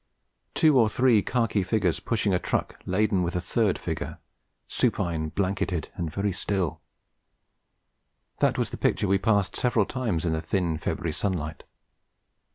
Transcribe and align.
Two 0.55 0.79
or 0.79 0.89
three 0.89 1.21
khaki 1.21 1.61
figures 1.61 1.99
pushing 1.99 2.33
a 2.33 2.39
truck 2.39 2.79
laden 2.87 3.21
with 3.21 3.35
a 3.35 3.39
third 3.39 3.77
figure 3.77 4.17
supine, 4.67 5.29
blanketed, 5.29 5.89
and 5.93 6.11
very 6.11 6.31
still: 6.31 6.81
that 8.39 8.57
was 8.57 8.71
the 8.71 8.77
picture 8.77 9.07
we 9.07 9.19
passed 9.19 9.55
several 9.55 9.85
times 9.85 10.25
in 10.25 10.33
the 10.33 10.41
thin 10.41 10.79
February 10.79 11.13
sunlight. 11.13 11.65